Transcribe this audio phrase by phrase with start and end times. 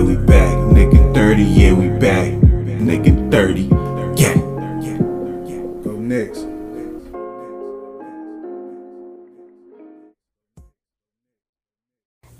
[0.00, 0.56] yeah, we back.
[0.56, 2.32] Nigga 30, yeah, we back.
[2.32, 3.62] Nigga 30,
[4.20, 4.34] yeah.
[5.84, 6.46] Go next.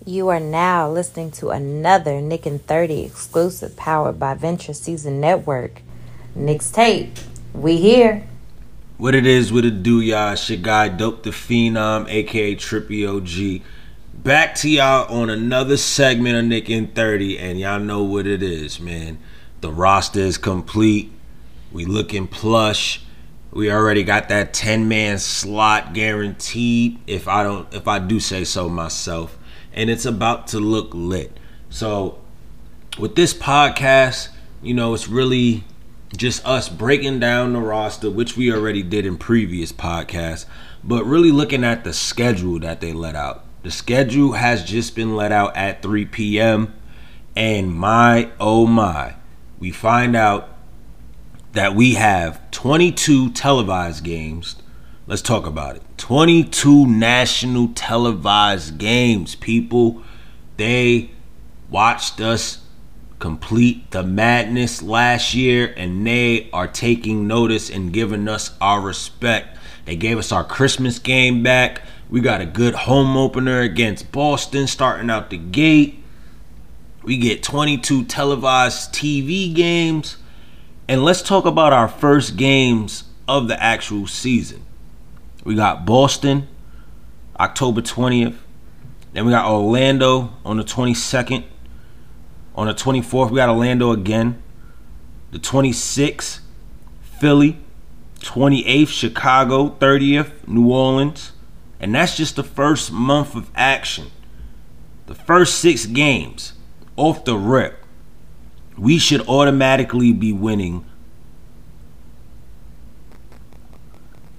[0.07, 5.83] You are now listening to another Knick and 30 exclusive powered by Venture Season Network.
[6.35, 7.11] Nick's tape.
[7.53, 8.25] We here.
[8.97, 10.33] What it is, what it do, y'all?
[10.33, 13.63] It's your guy, Dope the Phenom, aka Trippy OG.
[14.23, 18.43] Back to y'all on another segment of Knick and 30, and y'all know what it
[18.43, 19.19] is, man.
[19.63, 21.11] The roster is complete.
[21.73, 23.03] We looking plush.
[23.51, 28.45] We already got that 10 man slot guaranteed, if I don't if I do say
[28.45, 29.39] so myself.
[29.73, 31.35] And it's about to look lit.
[31.71, 32.19] So
[32.99, 34.29] with this podcast,
[34.61, 35.65] you know, it's really
[36.15, 40.45] just us breaking down the roster, which we already did in previous podcasts,
[40.85, 43.47] but really looking at the schedule that they let out.
[43.63, 46.75] The schedule has just been let out at 3 p.m.
[47.37, 49.17] And my oh my,
[49.59, 50.49] we find out
[51.53, 54.57] that we have 22 televised games.
[55.07, 55.83] Let's talk about it.
[55.99, 60.03] 22 national televised games, people.
[60.57, 61.11] They
[61.69, 62.61] watched us
[63.19, 69.59] complete the madness last year and they are taking notice and giving us our respect.
[69.85, 71.83] They gave us our Christmas game back.
[72.11, 76.03] We got a good home opener against Boston starting out the gate.
[77.05, 80.17] We get 22 televised TV games.
[80.89, 84.67] And let's talk about our first games of the actual season.
[85.45, 86.49] We got Boston
[87.39, 88.37] October 20th.
[89.13, 91.45] Then we got Orlando on the 22nd.
[92.57, 94.43] On the 24th, we got Orlando again.
[95.31, 96.41] The 26th,
[97.21, 97.59] Philly.
[98.19, 99.77] 28th, Chicago.
[99.79, 101.33] 30th, New Orleans.
[101.81, 104.11] And that's just the first month of action.
[105.07, 106.53] The first six games
[106.97, 107.85] off the rip,
[108.77, 110.85] we should automatically be winning.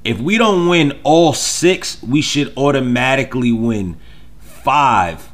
[0.04, 3.98] If we don't win all six, we should automatically win
[4.40, 5.30] five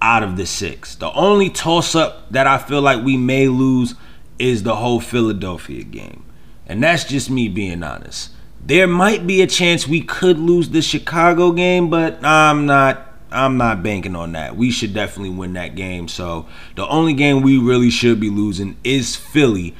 [0.00, 0.94] out of the six.
[0.94, 3.94] The only toss up that I feel like we may lose
[4.38, 6.24] is the whole Philadelphia game.
[6.66, 8.30] And that's just me being honest.
[8.66, 13.58] There might be a chance we could lose the Chicago game, but I'm not I'm
[13.58, 14.56] not banking on that.
[14.56, 16.08] We should definitely win that game.
[16.08, 19.74] So the only game we really should be losing is Philly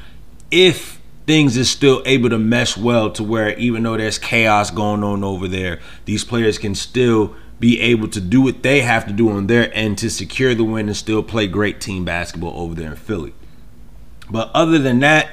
[0.50, 5.02] if things is still able to mesh well to where even though there's chaos going
[5.02, 9.14] on over there, these players can still be able to do what they have to
[9.14, 12.74] do on their end to secure the win and still play great team basketball over
[12.74, 13.32] there in Philly.
[14.28, 15.30] But other than that,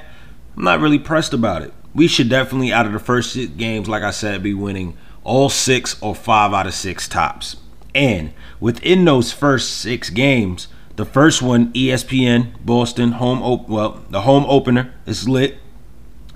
[0.55, 3.89] I'm not really pressed about it we should definitely, out of the first six games,
[3.89, 7.57] like I said, be winning all six or five out of six tops.
[7.93, 14.21] And within those first six games, the first one, ESPN Boston home op- well, the
[14.21, 15.57] home opener is lit.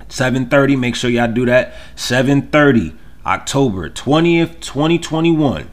[0.08, 0.76] 7:30.
[0.76, 1.74] Make sure y'all do that.
[1.96, 5.68] 7:30, October 20th, 2021.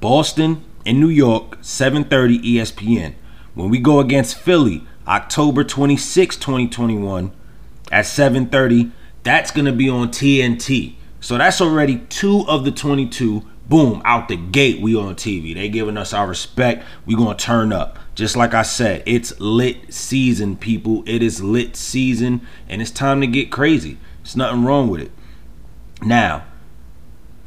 [0.00, 3.14] Boston in New York, 7:30 ESPN.
[3.54, 7.32] When we go against Philly, October 26, 2021,
[7.90, 8.92] at 7:30.
[9.22, 10.96] That's gonna be on TNT.
[11.20, 13.42] So that's already two of the 22.
[13.68, 15.54] Boom, out the gate, we on TV.
[15.54, 16.84] They giving us our respect.
[17.06, 17.98] We gonna turn up.
[18.16, 21.04] Just like I said, it's lit season, people.
[21.06, 23.98] It is lit season, and it's time to get crazy.
[24.22, 25.12] There's nothing wrong with it.
[26.02, 26.44] Now,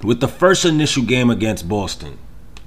[0.02, 2.18] with the first initial game against Boston,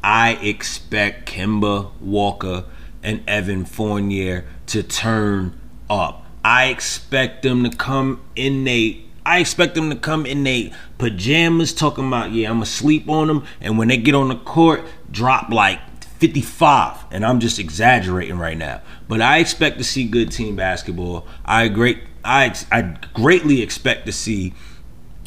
[0.04, 2.64] I expect Kemba Walker
[3.02, 5.58] and Evan Fournier to turn
[5.88, 6.25] up.
[6.46, 11.72] I expect them to come in they I expect them to come in they pajamas
[11.72, 14.84] talking about yeah I'm gonna sleep on them and when they get on the court
[15.10, 15.80] drop like
[16.20, 18.80] 55 and I'm just exaggerating right now.
[19.08, 21.26] But I expect to see good team basketball.
[21.44, 24.54] I great I I greatly expect to see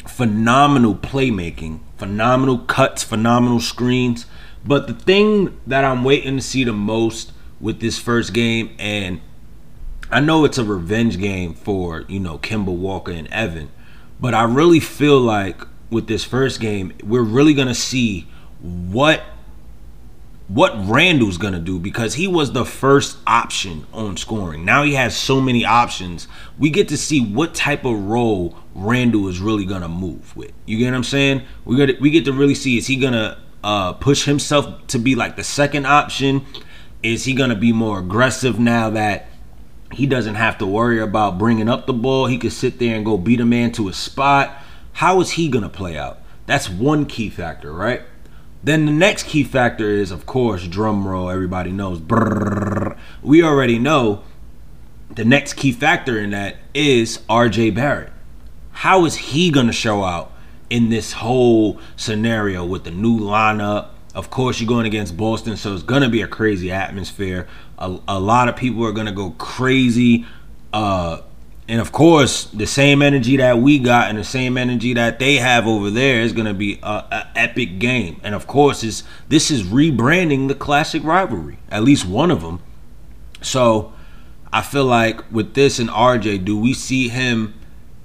[0.06, 4.24] phenomenal playmaking phenomenal cuts phenomenal screens.
[4.64, 9.20] But the thing that I'm waiting to see the most with this first game and
[10.10, 13.70] I know it's a revenge game for, you know, Kemba Walker and Evan,
[14.20, 18.28] but I really feel like with this first game, we're really to see
[18.60, 19.22] what
[20.48, 24.64] what Randle's to do because he was the first option on scoring.
[24.64, 26.26] Now he has so many options.
[26.58, 30.50] We get to see what type of role Randle is really to move with.
[30.66, 31.42] You get what I'm saying?
[31.64, 35.14] We get we get to really see is he to uh, push himself to be
[35.14, 36.44] like the second option?
[37.00, 39.29] Is he to be more aggressive now that
[39.92, 42.26] he doesn't have to worry about bringing up the ball.
[42.26, 44.56] He could sit there and go beat a man to a spot.
[44.92, 46.18] How is he going to play out?
[46.46, 48.02] That's one key factor, right?
[48.62, 51.30] Then the next key factor is, of course, drum roll.
[51.30, 51.98] Everybody knows.
[51.98, 54.22] Brrr, we already know
[55.14, 58.12] the next key factor in that is RJ Barrett.
[58.72, 60.32] How is he going to show out
[60.68, 63.88] in this whole scenario with the new lineup?
[64.14, 67.46] Of course, you're going against Boston, so it's going to be a crazy atmosphere.
[67.80, 70.26] A, a lot of people are to go crazy.
[70.72, 71.22] Uh,
[71.70, 75.36] and of course, the same energy that we got and the same energy that they
[75.36, 78.20] have over there is going to be an epic game.
[78.24, 82.60] And of course, is this is rebranding the classic rivalry, at least one of them.
[83.40, 83.92] So
[84.52, 87.54] I feel like with this and RJ, do we see him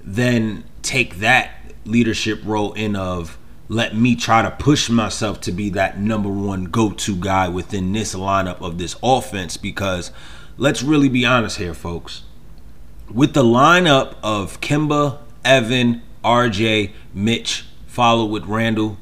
[0.00, 1.50] then take that
[1.84, 3.36] leadership role in of
[3.68, 8.14] let me try to push myself to be that number one go-to guy within this
[8.14, 10.12] lineup of this offense because
[10.56, 12.22] let's really be honest here folks.
[13.12, 18.98] With the lineup of Kemba, Evan, RJ, Mitch, followed with Randle,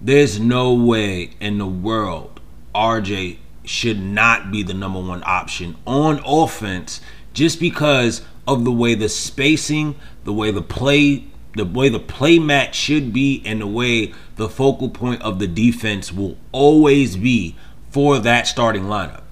[0.00, 2.40] there's no way in the world
[2.74, 7.00] RJ should not be the number one option on offense
[7.32, 11.24] just because of the way the spacing, the way the play,
[11.54, 15.46] the way the play match should be, and the way the focal point of the
[15.46, 17.56] defense will always be
[17.90, 19.22] for that starting lineup.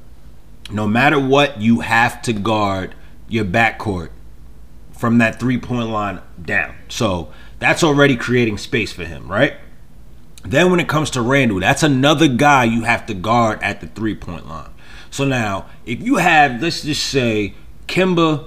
[0.70, 2.94] No matter what, you have to guard
[3.28, 4.10] your backcourt
[4.92, 6.74] from that three point line down.
[6.88, 9.54] So that's already creating space for him, right?
[10.44, 13.86] Then when it comes to Randle, that's another guy you have to guard at the
[13.86, 14.70] three point line.
[15.10, 17.54] So now, if you have, let's just say,
[17.88, 18.46] Kemba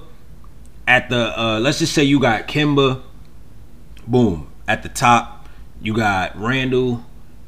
[0.87, 3.01] at the, uh, let's just say you got Kemba,
[4.07, 5.47] boom, at the top,
[5.81, 7.05] you got Randle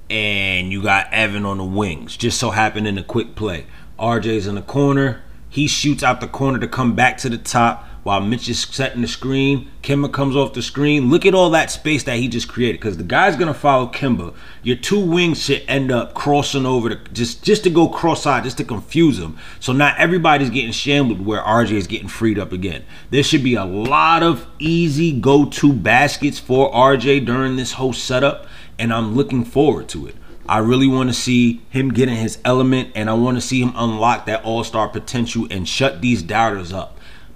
[0.10, 2.18] and you got Evan on the wings.
[2.18, 3.66] Just so happened in a quick play.
[4.00, 7.88] RJ's in the corner, he shoots out the corner to come back to the top
[8.06, 9.68] while Mitch is setting the screen.
[9.82, 11.10] Kemba comes off the screen.
[11.10, 14.32] Look at all that space that he just created because the guy's gonna follow Kemba.
[14.62, 18.58] Your two wings should end up crossing over to just just to go cross-eyed, just
[18.58, 19.40] to confuse them.
[19.60, 22.84] So not everybody's getting shambled where RJ is getting freed up again.
[23.10, 28.46] There should be a lot of easy go-to baskets for RJ during this whole setup,
[28.78, 30.16] and I'm looking forward to it.
[30.48, 33.64] I really want to see him get in his element, and I want to see
[33.64, 36.95] him unlock that all star potential and shut these doubters up.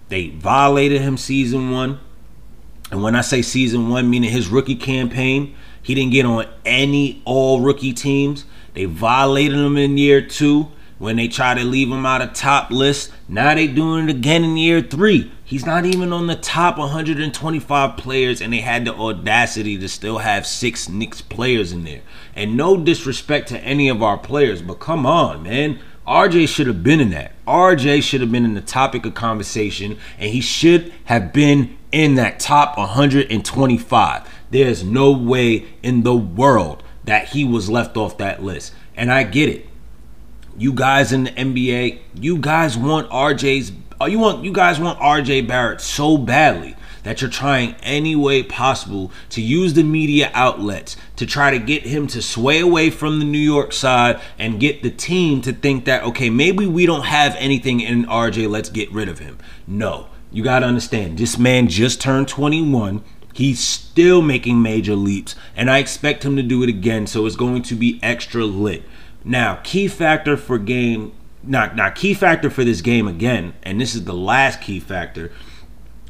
[0.10, 2.00] They violated him season one.
[2.92, 7.22] And when I say season one, meaning his rookie campaign, he didn't get on any
[7.26, 8.46] all rookie teams.
[8.74, 12.72] They violated him in year two when they try to leave him out of top
[12.72, 13.12] list.
[13.28, 15.32] Now they doing it again in year three.
[15.44, 20.20] He's not even on the top 125 players, and they had the audacity to still
[20.20, 22.02] have six Knicks players in there.
[22.36, 25.80] And no disrespect to any of our players, but come on, man.
[26.10, 27.32] RJ should have been in that.
[27.46, 32.16] RJ should have been in the topic of conversation, and he should have been in
[32.16, 34.28] that top 125.
[34.52, 38.74] There's no way in the world that he was left off that list.
[38.96, 39.70] And I get it
[40.60, 43.72] you guys in the NBA, you guys want RJ's
[44.08, 46.76] you want you guys want RJ Barrett so badly
[47.10, 51.82] that you're trying any way possible to use the media outlets to try to get
[51.82, 55.86] him to sway away from the New York side and get the team to think
[55.86, 59.40] that okay, maybe we don't have anything in RJ, let's get rid of him.
[59.66, 60.10] No.
[60.32, 63.04] You got to understand, this man just turned 21.
[63.34, 67.36] He's still making major leaps, and I expect him to do it again, so it's
[67.36, 68.84] going to be extra lit.
[69.24, 73.96] Now, key factor for game, not not key factor for this game again, and this
[73.96, 75.32] is the last key factor,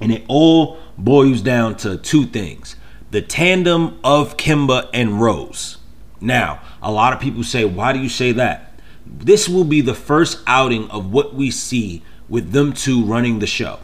[0.02, 2.76] and it all boils down to two things:
[3.12, 5.78] the tandem of Kemba and Rose.
[6.22, 8.80] Now, a lot of people say, why do you say that?
[9.06, 13.48] This will be the first outing of what we see with them two running the
[13.48, 13.80] show.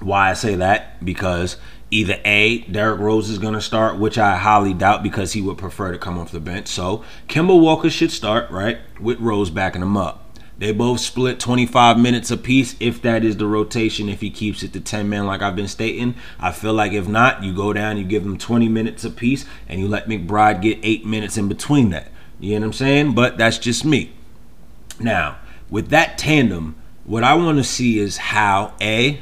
[0.00, 1.04] Why I say that?
[1.04, 1.58] Because
[1.90, 5.58] either A, Derrick Rose is going to start, which I highly doubt because he would
[5.58, 6.68] prefer to come off the bench.
[6.68, 10.21] So Kemba Walker should start, right, with Rose backing him up.
[10.62, 14.72] They both split 25 minutes apiece if that is the rotation, if he keeps it
[14.74, 16.14] to 10 men like I've been stating.
[16.38, 19.80] I feel like if not, you go down, you give them 20 minutes apiece, and
[19.80, 22.12] you let McBride get eight minutes in between that.
[22.38, 23.12] You know what I'm saying?
[23.16, 24.12] But that's just me.
[25.00, 25.38] Now,
[25.68, 29.20] with that tandem, what I want to see is how A,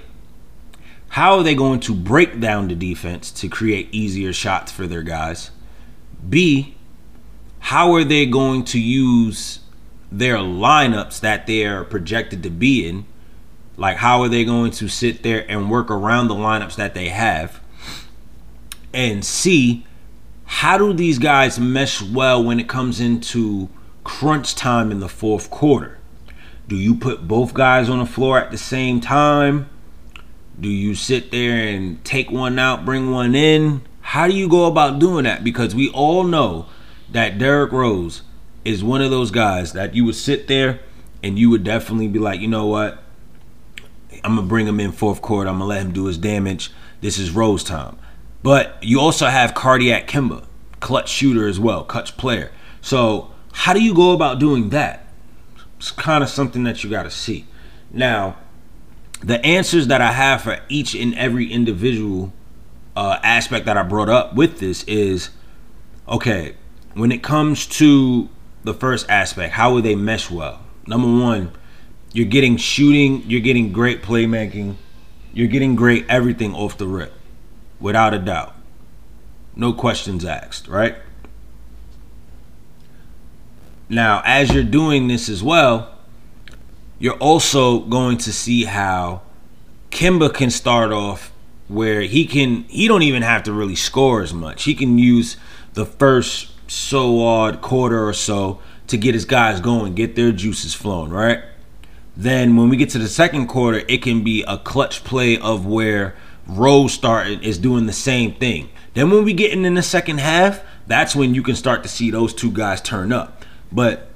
[1.09, 5.03] how are they going to break down the defense to create easier shots for their
[5.03, 5.53] guys?
[6.29, 6.77] B,
[7.61, 9.60] how are they going to use
[10.11, 13.07] their lineups that they are projected to be in?
[13.77, 17.09] Like, how are they going to sit there and work around the lineups that they
[17.09, 17.61] have?
[18.93, 19.87] And see,
[20.45, 23.69] how do these guys mesh well when it comes into
[24.05, 25.99] crunch time in the fourth quarter?
[26.69, 29.71] Do you put both guys on the floor at the same time?
[30.59, 33.83] Do you sit there and take one out, bring one in?
[34.03, 35.43] How do you go about doing that?
[35.43, 36.67] Because we all know
[37.11, 38.23] that Derrick Rose
[38.65, 40.81] is one of those guys that you would sit there
[41.23, 43.03] and you would definitely be like, you know what?
[44.25, 45.49] I'm gonna bring him in fourth quarter.
[45.49, 46.71] I'm gonna let him do his damage.
[47.01, 47.99] This is Rose time.
[48.43, 50.45] But you also have cardiac Kemba,
[50.81, 52.51] clutch shooter as well, clutch player.
[52.81, 55.07] So how do you go about doing that?
[55.79, 57.47] It's kind of something that you got to see.
[57.91, 58.37] Now,
[59.23, 62.33] the answers that I have for each and every individual
[62.97, 65.31] uh, aspect that I brought up with this is
[66.09, 66.55] okay.
[66.95, 68.29] When it comes to
[68.65, 70.61] the first aspect, how would they mesh well?
[70.87, 71.53] Number one,
[72.13, 74.77] you're getting shooting, you're getting great playmaking,
[75.33, 77.13] you're getting great everything off the rip,
[77.79, 78.55] without a doubt.
[79.55, 80.97] No questions asked, right?
[83.89, 85.99] Now, as you're doing this as well,
[86.99, 89.23] you're also going to see how
[89.91, 91.33] Kemba can start off
[91.67, 94.65] where he can he don't even have to really score as much.
[94.65, 95.37] He can use
[95.75, 100.73] the first so odd quarter or so to get his guys going, get their juices
[100.73, 101.43] flowing, right?
[102.17, 105.67] Then when we get to the second quarter, it can be a clutch play of
[105.67, 106.15] where
[106.47, 108.69] Rose starting is doing the same thing.
[108.95, 112.11] Then when we get in the second half, that's when you can start to see
[112.11, 113.45] those two guys turn up.
[113.73, 114.09] But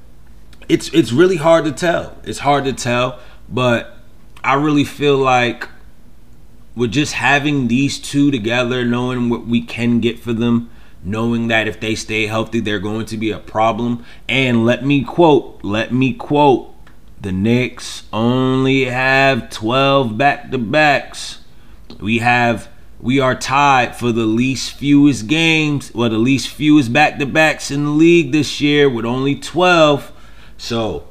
[0.69, 2.17] it's it's really hard to tell.
[2.23, 3.19] It's hard to tell,
[3.49, 3.97] but
[4.45, 5.69] I really feel like
[6.77, 10.71] with just having these two together, knowing what we can get for them,
[11.05, 14.05] knowing that if they stay healthy, they're going to be a problem.
[14.29, 16.75] And let me quote, let me quote,
[17.21, 21.39] the Knicks only have 12 back to backs.
[22.01, 22.69] We have
[23.05, 27.71] we are tied for the least fewest games, well, the least fewest back to backs
[27.71, 30.11] in the league this year with only 12.
[30.57, 31.07] So,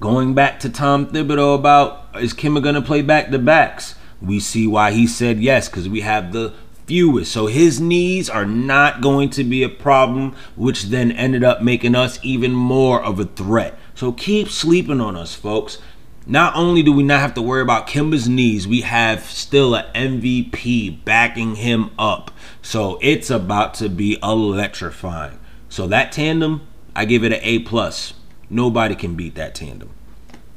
[0.00, 3.96] going back to Tom Thibodeau about is Kemba going to play back to backs?
[4.22, 6.54] We see why he said yes because we have the
[6.88, 7.30] fewest.
[7.30, 11.94] So his knees are not going to be a problem, which then ended up making
[11.94, 13.78] us even more of a threat.
[13.94, 15.78] So keep sleeping on us, folks.
[16.26, 19.86] Not only do we not have to worry about Kemba's knees, we have still an
[19.94, 22.30] MVP backing him up.
[22.62, 25.38] So it's about to be electrifying.
[25.68, 26.66] So that tandem,
[26.96, 28.14] I give it an A plus.
[28.50, 29.90] Nobody can beat that tandem.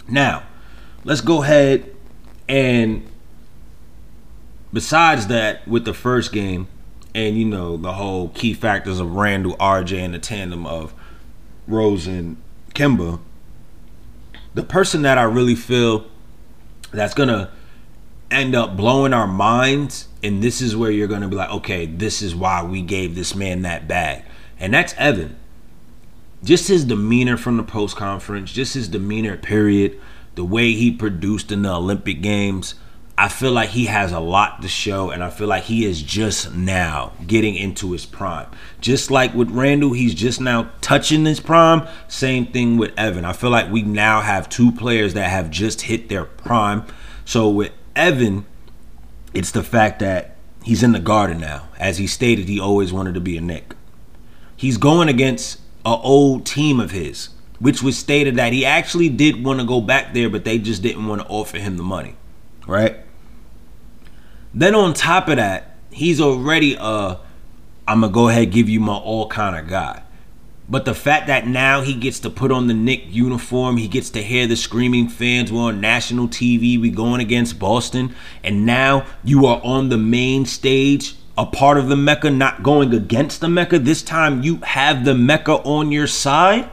[0.07, 0.43] Now,
[1.03, 1.95] let's go ahead
[2.47, 3.10] and
[4.73, 6.67] besides that, with the first game,
[7.13, 10.93] and you know the whole key factors of Randle, RJ, and the tandem of
[11.67, 12.37] Rose and
[12.73, 13.19] Kemba,
[14.53, 16.05] the person that I really feel
[16.91, 17.51] that's gonna
[18.29, 22.21] end up blowing our minds, and this is where you're gonna be like, okay, this
[22.21, 24.23] is why we gave this man that bag,
[24.59, 25.37] and that's Evan.
[26.43, 29.99] Just his demeanor from the post conference, just his demeanor, period,
[30.35, 32.75] the way he produced in the Olympic Games
[33.21, 36.01] I feel like he has a lot to show, and I feel like he is
[36.01, 38.47] just now getting into his prime.
[38.79, 41.87] Just like with Randle, he's just now touching his prime.
[42.07, 43.23] Same thing with Evan.
[43.23, 46.83] I feel like we now have two players that have just hit their prime.
[47.23, 48.47] So with Evan,
[49.35, 51.69] it's the fact that he's in the garden now.
[51.77, 53.75] As he stated, he always wanted to be a Knick.
[54.57, 59.45] He's going against an old team of his, which was stated that he actually did
[59.45, 62.15] want to go back there, but they just didn't want to offer him the money.
[62.65, 62.97] Right?
[64.53, 67.19] Then on top of that, he's already uh, a
[67.87, 70.03] I'm gonna go ahead give you my all kind of guy.
[70.69, 74.09] But the fact that now he gets to put on the Knick uniform, he gets
[74.11, 75.51] to hear the screaming fans.
[75.51, 76.79] We're on national TV.
[76.79, 81.89] We going against Boston, and now you are on the main stage, a part of
[81.89, 83.79] the Mecca, not going against the Mecca.
[83.79, 86.69] This time you have the Mecca on your side.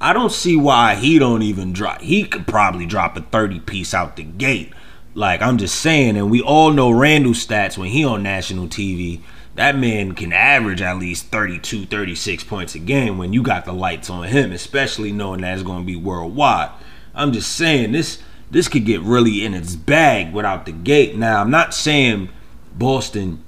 [0.00, 2.00] I don't see why he don't even drop.
[2.02, 4.72] He could probably drop a 30 piece out the gate
[5.14, 9.20] like I'm just saying, and we all know Randle stats when he on national TV.
[9.54, 13.72] That man can average at least 32, 36 points a game when you got the
[13.72, 16.70] lights on him, especially knowing that it's going to be worldwide.
[17.14, 18.18] I'm just saying this
[18.50, 21.16] this could get really in its bag without the gate.
[21.16, 22.28] Now, I'm not saying
[22.74, 23.42] Boston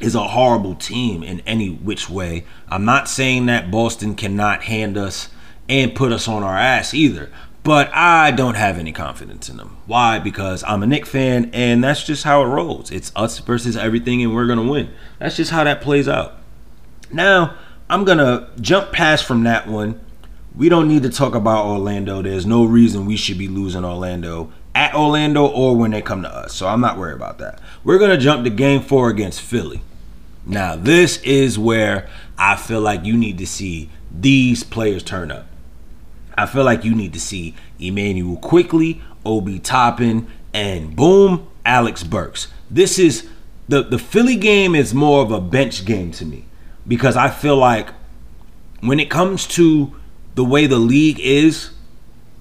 [0.00, 2.44] is a horrible team in any which way.
[2.68, 5.28] I'm not saying that Boston cannot hand us
[5.68, 7.30] and put us on our ass either.
[7.66, 9.76] But I don't have any confidence in them.
[9.86, 10.20] Why?
[10.20, 12.92] Because I'm a Knick fan, and that's just how it rolls.
[12.92, 14.90] It's us versus everything, and we're gonna win.
[15.18, 16.34] That's just how that plays out.
[17.12, 17.56] Now,
[17.90, 19.98] I'm gonna jump past from that one.
[20.54, 22.22] We don't need to talk about Orlando.
[22.22, 26.32] There's no reason we should be losing Orlando at Orlando or when they come to
[26.32, 26.54] us.
[26.54, 27.60] So I'm not worried about that.
[27.82, 29.82] We're gonna jump to game four against Philly.
[30.46, 32.08] Now, this is where
[32.38, 35.48] I feel like you need to see these players turn up.
[36.36, 42.48] I feel like you need to see Immanuel Quickley, Obi Toppin, and boom, Alex Burks.
[42.70, 43.28] This is
[43.68, 46.44] the the Philly game is more of a bench game to me
[46.86, 47.90] because I feel like
[48.80, 49.94] when it comes to
[50.34, 51.70] the way the league is,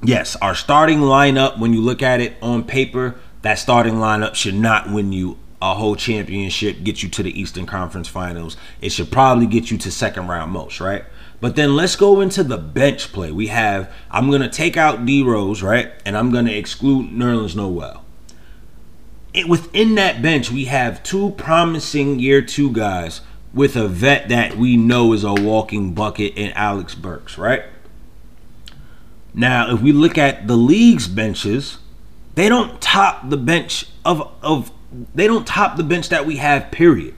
[0.04, 4.56] yes, our starting lineup, when you look at it on paper, that starting lineup should
[4.56, 8.58] not win you a whole championship, get you to the Eastern Conference Finals.
[8.82, 11.06] It should probably get you to second round most, right?
[11.42, 13.32] But then let's go into the bench play.
[13.32, 15.92] We have, I'm going to take out D Rose, right?
[16.06, 18.04] And I'm going to exclude Nerlens Noel.
[19.34, 23.22] It, within that bench, we have two promising year two guys
[23.54, 27.64] with a vet that we know is a walking bucket in Alex Burks, right?
[29.34, 31.78] Now, if we look at the league's benches,
[32.36, 34.72] they don't top the bench of of
[35.14, 37.16] they don't top the bench that we have, period.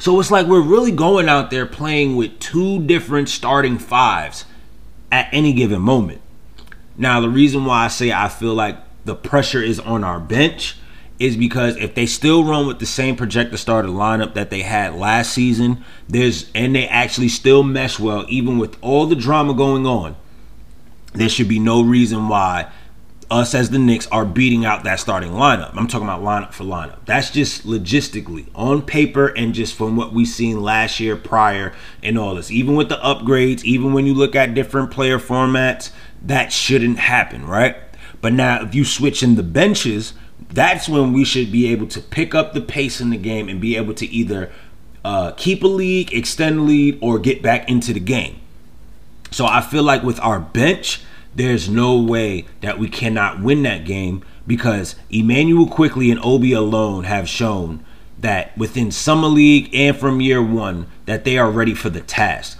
[0.00, 4.46] So it's like we're really going out there playing with two different starting fives
[5.12, 6.22] at any given moment.
[6.96, 10.78] Now, the reason why I say I feel like the pressure is on our bench
[11.18, 14.94] is because if they still run with the same projected starter lineup that they had
[14.94, 19.84] last season, there's and they actually still mesh well, even with all the drama going
[19.84, 20.16] on,
[21.12, 22.72] there should be no reason why
[23.30, 25.76] us as the Knicks are beating out that starting lineup.
[25.76, 27.04] I'm talking about lineup for lineup.
[27.06, 31.72] That's just logistically on paper and just from what we've seen last year prior
[32.02, 32.50] and all this.
[32.50, 35.90] Even with the upgrades, even when you look at different player formats,
[36.22, 37.76] that shouldn't happen, right?
[38.20, 40.12] But now if you switch in the benches,
[40.48, 43.60] that's when we should be able to pick up the pace in the game and
[43.60, 44.50] be able to either
[45.04, 48.40] uh, keep a lead, extend a lead, or get back into the game.
[49.30, 51.02] So I feel like with our bench,
[51.34, 57.04] there's no way that we cannot win that game because Immanuel Quickley and Obi alone
[57.04, 57.84] have shown
[58.18, 62.58] that within summer league and from year one that they are ready for the task.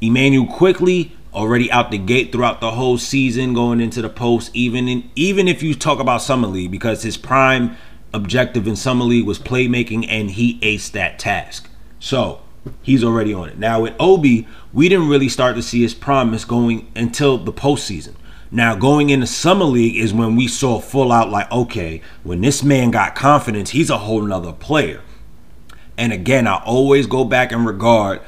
[0.00, 4.88] Immanuel Quickley already out the gate throughout the whole season, going into the post, even
[4.88, 7.76] in even if you talk about summer league, because his prime
[8.12, 11.68] objective in summer league was playmaking, and he aced that task.
[11.98, 12.40] So
[12.82, 13.58] he's already on it.
[13.58, 18.14] Now with Obi, we didn't really start to see his promise going until the postseason.
[18.50, 22.62] Now going into summer league is when we saw full out like, okay, when this
[22.62, 25.00] man got confidence, he's a whole nother player.
[25.96, 28.20] And again, I always go back and regard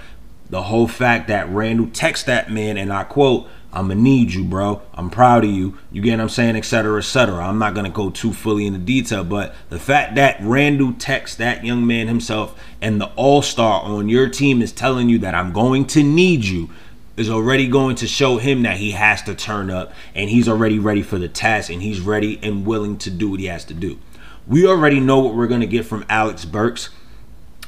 [0.51, 4.43] the whole fact that Randle texted that man, and I quote, I'm gonna need you,
[4.43, 4.81] bro.
[4.95, 5.77] I'm proud of you.
[5.93, 7.47] You get what I'm saying, etc., etc.
[7.47, 11.63] I'm not gonna go too fully into detail, but the fact that Randle texts that
[11.63, 15.87] young man himself and the all-star on your team is telling you that I'm going
[15.89, 16.71] to need you
[17.19, 20.79] is already going to show him that he has to turn up and he's already
[20.79, 23.75] ready for the task and he's ready and willing to do what he has to
[23.75, 23.99] do.
[24.47, 26.89] We already know what we're gonna get from Alex Burks,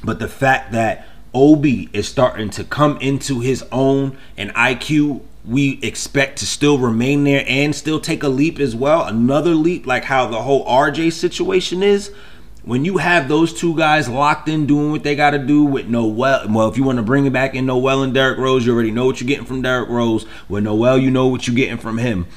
[0.03, 5.79] but the fact that Obi is starting to come into his own and IQ we
[5.81, 9.05] expect to still remain there and still take a leap as well.
[9.05, 12.13] Another leap, like how the whole RJ situation is.
[12.63, 15.87] When you have those two guys locked in doing what they got to do with
[15.87, 18.73] Noel, well, if you want to bring it back in Noel and Derrick Rose, you
[18.73, 20.27] already know what you're getting from Derrick Rose.
[20.47, 22.27] With Noel, you know what you're getting from him.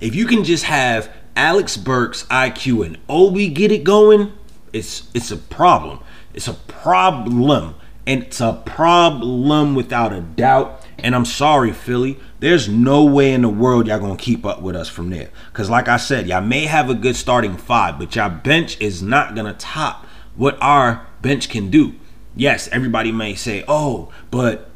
[0.00, 4.32] If you can just have Alex Burks IQ and Obi get it going,
[4.72, 6.00] it's it's a problem.
[6.32, 7.74] It's a problem.
[8.06, 10.85] And it's a problem without a doubt.
[10.98, 12.18] And I'm sorry, Philly.
[12.40, 15.30] There's no way in the world y'all gonna keep up with us from there.
[15.52, 19.02] Cause like I said, y'all may have a good starting five, but y'all bench is
[19.02, 20.06] not gonna top
[20.36, 21.94] what our bench can do.
[22.34, 24.70] Yes, everybody may say, "Oh, but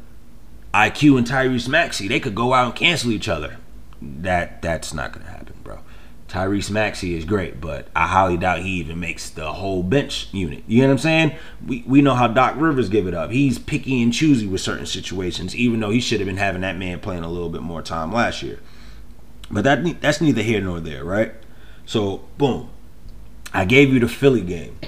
[0.73, 3.57] IQ and Tyrese Maxey, they could go out and cancel each other."
[4.01, 5.50] That that's not gonna happen.
[6.31, 10.63] Tyrese Maxey is great, but I highly doubt he even makes the whole bench unit.
[10.65, 11.35] You know what I'm saying?
[11.67, 13.31] We we know how Doc Rivers give it up.
[13.31, 16.77] He's picky and choosy with certain situations, even though he should have been having that
[16.77, 18.59] man playing a little bit more time last year.
[19.49, 21.33] But that that's neither here nor there, right?
[21.85, 22.69] So boom,
[23.53, 24.79] I gave you the Philly game,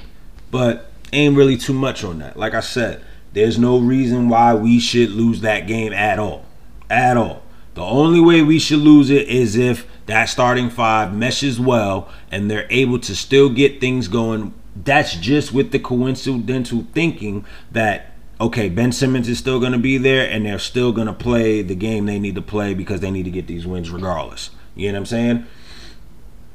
[0.50, 2.40] but ain't really too much on that.
[2.40, 3.04] Like I said,
[3.34, 6.46] there's no reason why we should lose that game at all,
[6.90, 7.43] at all.
[7.74, 12.50] The only way we should lose it is if that starting five meshes well and
[12.50, 14.54] they're able to still get things going.
[14.76, 19.98] That's just with the coincidental thinking that okay, Ben Simmons is still going to be
[19.98, 23.12] there and they're still going to play the game they need to play because they
[23.12, 24.50] need to get these wins regardless.
[24.76, 25.46] You know what I'm saying?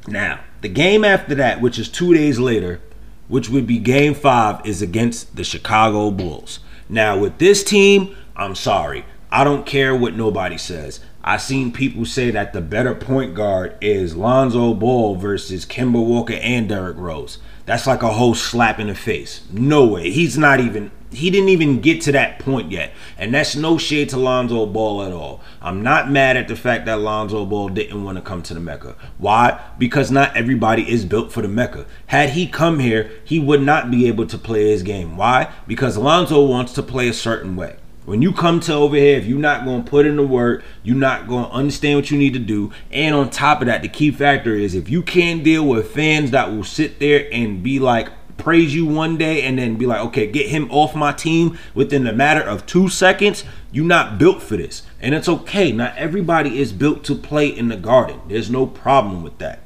[0.07, 2.81] Now, the game after that, which is two days later,
[3.29, 6.61] which would be game five, is against the Chicago Bulls.
[6.89, 9.05] Now, with this team, I'm sorry.
[9.31, 11.01] I don't care what nobody says.
[11.23, 16.35] I seen people say that the better point guard is Lonzo Ball versus Kemba Walker
[16.35, 17.39] and Derrick Rose.
[17.67, 19.43] That's like a whole slap in the face.
[19.53, 20.11] No way.
[20.11, 22.93] He's not even he didn't even get to that point yet.
[23.17, 25.41] And that's no shade to Lonzo Ball at all.
[25.61, 28.61] I'm not mad at the fact that Lonzo Ball didn't want to come to the
[28.61, 28.95] Mecca.
[29.17, 29.61] Why?
[29.79, 31.87] Because not everybody is built for the Mecca.
[32.07, 35.17] Had he come here, he would not be able to play his game.
[35.17, 35.51] Why?
[35.67, 37.77] Because Lonzo wants to play a certain way
[38.09, 40.65] When you come to over here, if you're not going to put in the work,
[40.83, 42.73] you're not going to understand what you need to do.
[42.91, 46.31] And on top of that, the key factor is if you can't deal with fans
[46.31, 50.01] that will sit there and be like, praise you one day and then be like,
[50.01, 54.43] okay, get him off my team within a matter of two seconds, you're not built
[54.43, 54.85] for this.
[55.03, 55.71] And it's okay.
[55.71, 58.23] Not everybody is built to play in the garden.
[58.27, 59.61] There's no problem with that.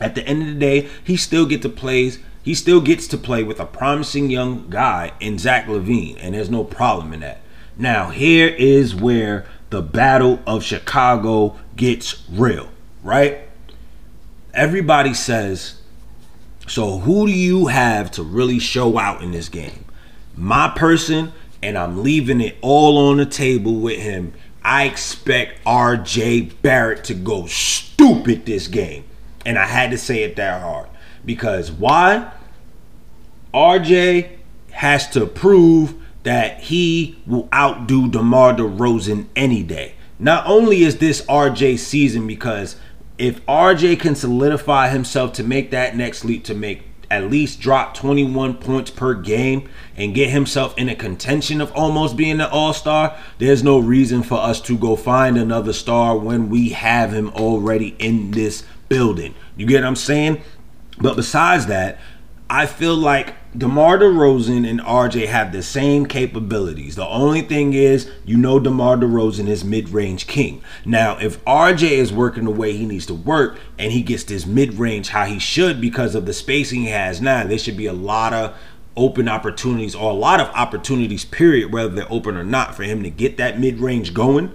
[0.00, 2.18] At the end of the day, he still get to plays.
[2.42, 6.50] He still gets to play with a promising young guy in Zach LaVine, and there's
[6.50, 7.40] no problem in that.
[7.78, 12.68] Now, here is where the battle of Chicago gets real,
[13.02, 13.48] right?
[14.52, 15.78] Everybody says
[16.68, 19.84] so who do you have to really show out in this game?
[20.36, 24.34] My person, and I'm leaving it all on the table with him.
[24.62, 29.04] I expect RJ Barrett to go stupid this game.
[29.46, 30.88] And I had to say it that hard.
[31.24, 32.30] Because why?
[33.54, 34.28] RJ
[34.72, 35.94] has to prove
[36.28, 39.94] that he will outdo DeMar DeRozan any day.
[40.18, 42.76] Not only is this RJ season because
[43.16, 47.94] if RJ can solidify himself to make that next leap to make at least drop
[47.94, 53.16] 21 points per game and get himself in a contention of almost being an all-star,
[53.38, 57.96] there's no reason for us to go find another star when we have him already
[57.98, 59.34] in this building.
[59.56, 60.42] You get what I'm saying?
[61.00, 61.98] But besides that,
[62.50, 66.94] I feel like DeMar DeRozan and RJ have the same capabilities.
[66.94, 70.62] The only thing is, you know, DeMar DeRozan is mid-range king.
[70.84, 74.46] Now, if RJ is working the way he needs to work and he gets this
[74.46, 77.92] mid-range how he should because of the spacing he has now, there should be a
[77.92, 78.56] lot of
[78.96, 83.02] open opportunities or a lot of opportunities, period, whether they're open or not, for him
[83.02, 84.52] to get that mid-range going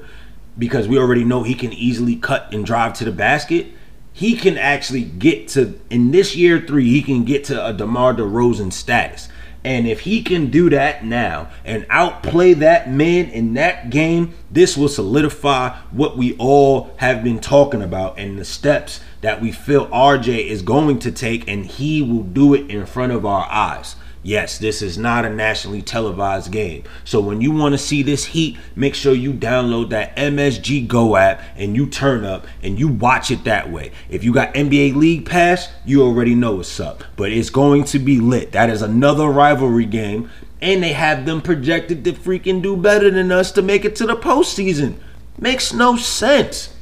[0.57, 3.67] because we already know he can easily cut and drive to the basket
[4.13, 8.13] he can actually get to in this year three, he can get to a DeMar
[8.13, 9.27] DeRozan status.
[9.65, 14.75] And if he can do that now and outplay that man in that game, this
[14.75, 19.87] will solidify what we all have been talking about and the steps that we feel
[19.87, 23.95] RJ is going to take, and he will do it in front of our eyes.
[24.25, 26.83] Yes, this is not a nationally televised game.
[27.03, 31.17] So when you want to see this heat, make sure you download that MSG Go
[31.17, 33.91] app and you turn up and you watch it that way.
[34.09, 37.03] If you got NBA League Pass, you already know what's up.
[37.17, 38.53] But it's going to be lit.
[38.53, 40.29] That is another rivalry game.
[40.61, 44.05] And they have them projected to freaking do better than us to make it to
[44.05, 44.95] the postseason.
[45.37, 46.73] Makes no sense.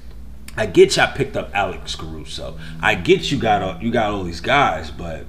[0.56, 2.60] I get y'all picked up Alex Caruso.
[2.82, 5.26] I get you got all, you got all these guys, but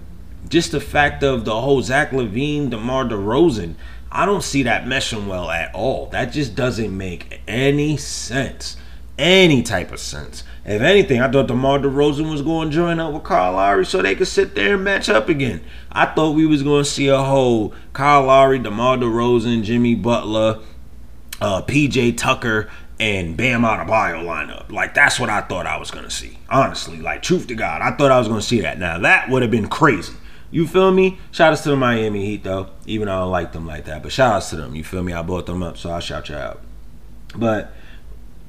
[0.53, 3.75] just the fact of the whole Zach LaVine, DeMar DeRozan,
[4.11, 6.11] I don't see that meshing well at all.
[6.11, 8.77] That just doesn't make any sense.
[9.17, 10.45] Any type of sense.
[10.67, 14.03] If anything, I thought DeMar DeRozan was going to join up with Kyle Lowry so
[14.03, 15.63] they could sit there and match up again.
[15.91, 20.59] I thought we was going to see a whole Kyle Lowry, DeMar DeRozan, Jimmy Butler,
[21.41, 22.69] uh, PJ Tucker,
[23.01, 24.71] and Bam out of Adebayo lineup.
[24.71, 26.39] Like that's what I thought I was gonna see.
[26.49, 28.79] Honestly, like truth to God, I thought I was gonna see that.
[28.79, 30.13] Now that would have been crazy.
[30.53, 31.19] You feel me?
[31.33, 34.03] Shout outs to the Miami Heat though, even though I don't like them like that.
[34.03, 34.77] But shout outs to them.
[34.77, 35.13] You feel me?
[35.13, 36.61] I bought them up, so I'll shout you out.
[37.35, 37.73] But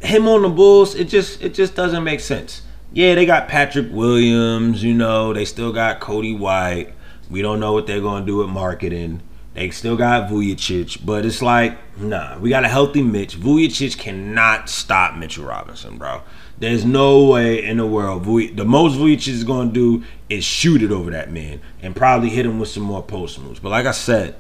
[0.01, 2.61] him on the Bulls, it just it just doesn't make sense.
[2.91, 6.93] Yeah, they got Patrick Williams, you know, they still got Coby White.
[7.29, 9.23] We don't know what they're gonna do with marketing.
[9.53, 13.39] They still got Vucevic, but it's like, nah, we got a healthy Mitch.
[13.39, 16.23] Vucevic cannot stop Mitchell Robinson, bro.
[16.57, 18.25] There's no way in the world.
[18.25, 22.29] The most Vucevic is going to do is shoot it over that man and probably
[22.29, 23.59] hit him with some more post moves.
[23.59, 24.35] But like I said,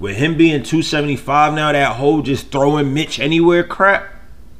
[0.00, 4.06] with him being 275 now, that whole just throwing Mitch anywhere crap,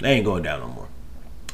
[0.01, 0.89] they ain't going down no more.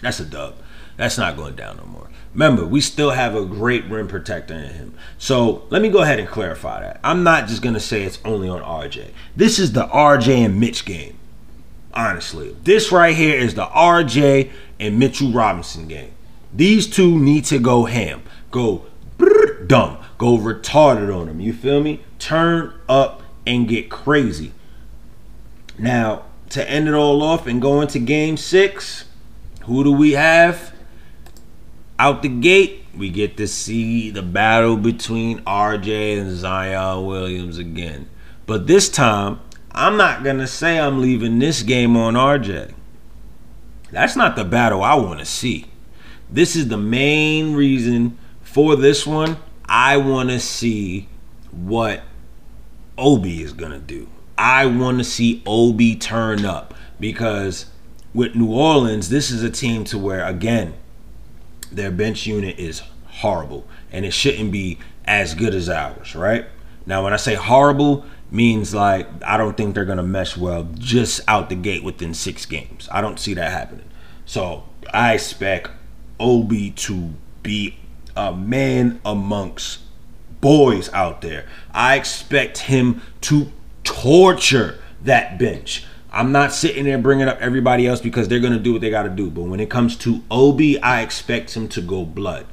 [0.00, 0.54] That's a dub.
[0.96, 2.08] That's not going down no more.
[2.34, 4.94] Remember, we still have a great rim protector in him.
[5.18, 7.00] So let me go ahead and clarify that.
[7.04, 9.10] I'm not just going to say it's only on RJ.
[9.36, 11.16] This is the RJ and Mitch game.
[11.92, 16.10] Honestly, this right here is the RJ and Mitchell Robinson game.
[16.52, 18.24] These two need to go ham.
[18.50, 18.84] Go
[19.66, 19.98] dumb.
[20.18, 21.40] Go retarded on them.
[21.40, 22.02] You feel me?
[22.18, 24.52] Turn up and get crazy.
[25.78, 29.04] Now, to end it all off and go into game six,
[29.62, 30.73] who do we have?
[31.98, 38.08] Out the gate, we get to see the battle between RJ and Zion Williams again.
[38.46, 39.40] But this time,
[39.72, 42.74] I'm not going to say I'm leaving this game on RJ.
[43.90, 45.66] That's not the battle I want to see.
[46.30, 49.36] This is the main reason for this one.
[49.66, 51.08] I want to see
[51.52, 52.02] what
[52.98, 54.08] Obi is going to do.
[54.36, 57.66] I want to see Obi turn up because
[58.12, 60.74] with New Orleans, this is a team to where again,
[61.66, 66.46] their bench unit is horrible and it shouldn't be as good as ours, right?
[66.86, 71.20] Now, when I say horrible, means like I don't think they're gonna mesh well just
[71.28, 72.88] out the gate within six games.
[72.90, 73.88] I don't see that happening.
[74.26, 75.70] So I expect
[76.18, 77.78] Obi to be
[78.16, 79.80] a man amongst
[80.40, 81.46] boys out there.
[81.72, 83.50] I expect him to
[83.84, 85.84] torture that bench.
[86.14, 88.90] I'm not sitting there bringing up everybody else because they're going to do what they
[88.90, 89.30] got to do.
[89.30, 92.46] But when it comes to Obi, I expect him to go blood.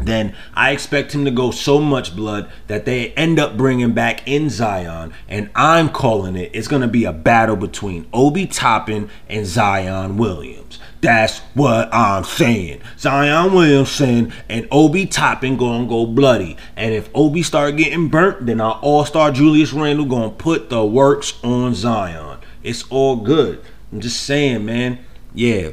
[0.00, 4.26] Then I expect him to go so much blood that they end up bringing back
[4.26, 5.12] in Zion.
[5.28, 10.16] And I'm calling it, it's going to be a battle between Obi Toppin and Zion
[10.16, 10.80] Williams.
[11.02, 12.80] That's what I'm saying.
[12.96, 16.56] Zion Williamson and Obi Toppin gonna go bloody.
[16.76, 21.42] And if Obi start getting burnt, then our all-star Julius Randle gonna put the works
[21.42, 22.31] on Zion.
[22.62, 23.62] It's all good.
[23.92, 24.98] I'm just saying, man.
[25.34, 25.70] Yeah,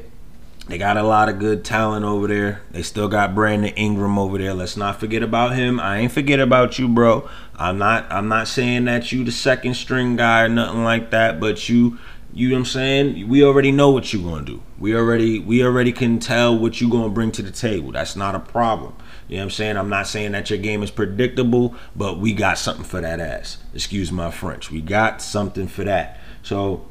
[0.69, 2.62] they got a lot of good talent over there.
[2.71, 4.54] They still got Brandon Ingram over there.
[4.54, 5.80] Let's not forget about him.
[5.80, 7.28] I ain't forget about you, bro.
[7.56, 11.39] I'm not I'm not saying that you the second string guy or nothing like that,
[11.39, 11.97] but you
[12.32, 13.28] you know what I'm saying?
[13.28, 14.62] We already know what you're gonna do.
[14.78, 17.91] We already we already can tell what you're gonna bring to the table.
[17.91, 18.95] That's not a problem.
[19.28, 19.78] You know what I'm saying?
[19.78, 23.58] I'm not saying that your game is predictable, but we got something for that ass.
[23.73, 24.69] Excuse my French.
[24.69, 26.19] We got something for that.
[26.49, 26.83] So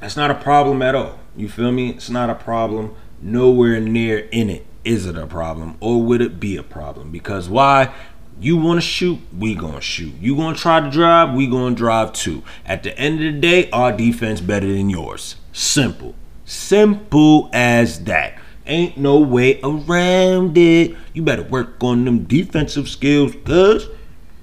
[0.00, 1.18] that's not a problem at all.
[1.34, 1.92] You feel me?
[1.92, 2.94] It's not a problem.
[3.22, 7.10] Nowhere near in it is it a problem or would it be a problem?
[7.10, 7.94] Because why?
[8.38, 10.12] You want to shoot, we going to shoot.
[10.20, 12.42] You going to try to drive, we going to drive too.
[12.66, 15.36] At the end of the day, our defense better than yours.
[15.54, 16.14] Simple.
[16.44, 18.38] Simple as that.
[18.66, 20.94] Ain't no way around it.
[21.14, 23.88] You better work on them defensive skills, cuz.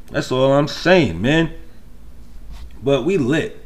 [0.09, 1.53] That's all I'm saying, man.
[2.81, 3.58] But we lit.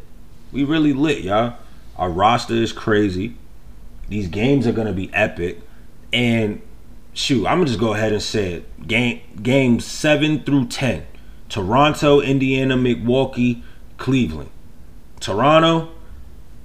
[0.53, 1.55] We really lit, y'all.
[1.97, 3.35] Our roster is crazy.
[4.07, 5.61] These games are to be epic.
[6.13, 6.61] And
[7.13, 8.87] shoot, I'm gonna just go ahead and say it.
[8.87, 11.07] Game games seven through ten.
[11.49, 13.63] Toronto, Indiana, Milwaukee,
[13.97, 14.49] Cleveland.
[15.19, 15.89] Toronto,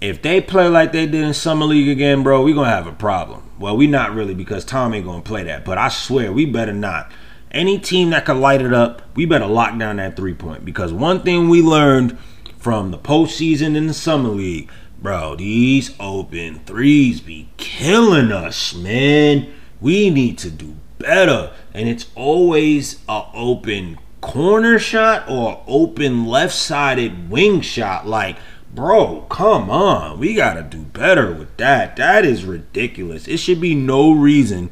[0.01, 2.93] if they play like they did in Summer League again, bro, we gonna have a
[2.93, 3.51] problem.
[3.59, 6.73] Well, we not really because Tom ain't gonna play that, but I swear we better
[6.73, 7.11] not.
[7.51, 10.65] Any team that could light it up, we better lock down that three point.
[10.65, 12.19] Because one thing we learned
[12.59, 19.55] from the postseason in the Summer League, bro, these open threes be killing us, man
[19.81, 21.53] we need to do better.
[21.73, 28.07] And it's always a open corner shot or open left sided wing shot.
[28.07, 28.37] Like,
[28.75, 30.19] bro, come on.
[30.19, 31.97] We got to do better with that.
[31.97, 33.29] That is ridiculous.
[33.29, 34.71] It should be no reason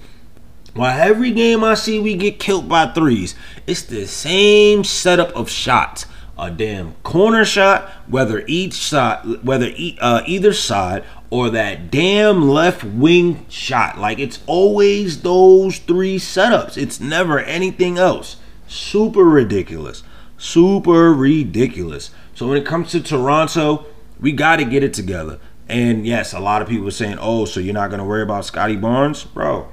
[0.74, 3.34] why every game I see we get killed by threes.
[3.66, 6.06] It's the same setup of shots.
[6.38, 12.48] A damn corner shot, whether each side, whether e- uh, either side or that damn
[12.48, 13.98] left wing shot.
[13.98, 16.76] Like it's always those three setups.
[16.76, 18.36] It's never anything else.
[18.68, 20.02] Super ridiculous.
[20.36, 22.10] Super ridiculous.
[22.34, 23.86] So when it comes to Toronto,
[24.20, 25.38] we got to get it together.
[25.68, 28.22] And yes, a lot of people are saying, "Oh, so you're not going to worry
[28.22, 29.72] about Scottie Barnes, bro?" All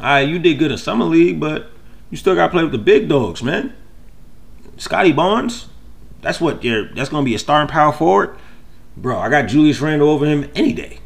[0.00, 1.70] right, you did good in summer league, but
[2.10, 3.74] you still got to play with the big dogs, man.
[4.76, 5.68] Scottie Barnes,
[6.22, 6.88] that's what you're.
[6.94, 8.36] That's to be a starting power forward
[8.96, 11.00] bro, I got Julius Randle over him any day.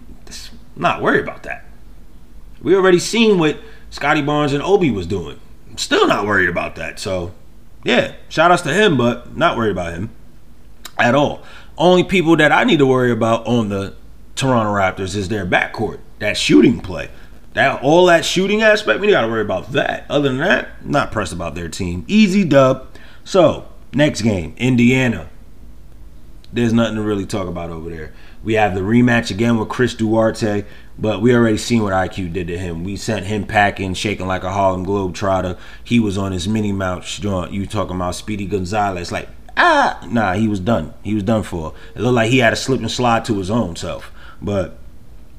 [0.77, 1.65] Not worried about that.
[2.63, 3.59] We already seen what
[3.91, 5.39] Scottie Barnes and Obi was doing.
[5.69, 6.99] I'm still not worried about that.
[6.99, 7.35] So,
[7.85, 10.11] yeah, shout outs to him, but not worried about him
[10.99, 11.43] at all.
[11.77, 13.95] Only people that I need to worry about on the
[14.37, 17.11] Toronto Raptors is their backcourt, that shooting play.
[17.53, 20.07] That all that shooting aspect, we got to worry about that.
[20.09, 22.05] Other than that, not pressed about their team.
[22.07, 22.87] Easy dub.
[23.25, 25.29] So, next game, Indiana
[26.53, 28.13] there's nothing to really talk about over there.
[28.43, 30.65] We have the rematch again with Chris Duarte,
[30.99, 32.85] but we already seen what IQ did to him.
[32.85, 35.59] We sent him packing, shaking like a Harlem Globetrotter.
[35.85, 37.53] He was on his mini mount joint.
[37.53, 39.13] You talking about Speedy Gonzalez?
[39.13, 40.95] Like ah, nah, he was done.
[41.03, 41.75] He was done for.
[41.95, 44.11] It looked like he had a slip and slide to his own self.
[44.43, 44.79] But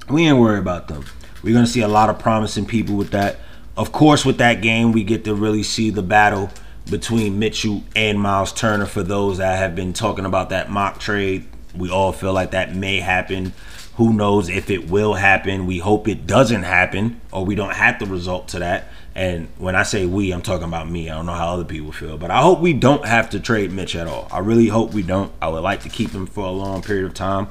[0.09, 1.05] we ain't worried about them.
[1.43, 3.37] We're gonna see a lot of promising people with that.
[3.75, 6.51] Of course, with that game, we get to really see the battle
[6.89, 11.47] between Mitchell and Myles Turner for those that have been talking about that mock trade.
[11.75, 13.53] We all feel like that may happen.
[13.95, 15.65] Who knows if it will happen?
[15.67, 18.87] We hope it doesn't happen or we don't have the result to that.
[19.13, 21.09] And when I say we, I'm talking about me.
[21.09, 23.71] I don't know how other people feel, but I hope we don't have to trade
[23.71, 24.27] Mitch at all.
[24.31, 25.31] I really hope we don't.
[25.41, 27.47] I would like to keep him for a long period of time.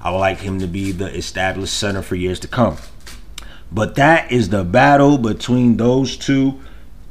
[0.00, 2.78] I would like him to be the established center for years to come.
[3.72, 6.60] But that is the battle between those two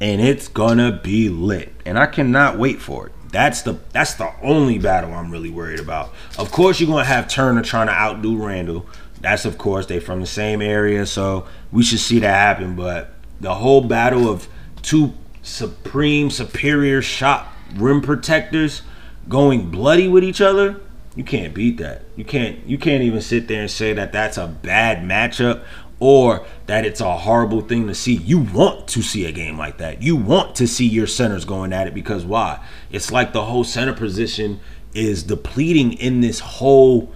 [0.00, 1.72] and it's gonna be lit.
[1.84, 3.12] And I cannot wait for it.
[3.30, 6.12] That's the that's the only battle I'm really worried about.
[6.38, 8.86] Of course, you're gonna have Turner trying to outdo Randle.
[9.20, 12.74] That's of course they from the same area, so we should see that happen.
[12.74, 14.48] But the whole battle of
[14.82, 18.82] two supreme superior shot rim protectors,
[19.28, 20.80] going bloody with each other,
[21.14, 22.02] you can't beat that.
[22.16, 25.62] You can't you can't even sit there and say that that's a bad matchup
[26.00, 28.14] or that it's a horrible thing to see.
[28.14, 30.02] You want to see a game like that.
[30.02, 32.64] You want to see your centers going at it because why?
[32.90, 34.60] It's like the whole center position
[34.94, 37.12] is depleting in this whole